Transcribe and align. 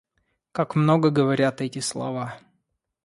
Как 0.51 0.73
много 0.75 1.11
говорят 1.11 1.61
эти 1.61 1.77
слова. 1.77 2.39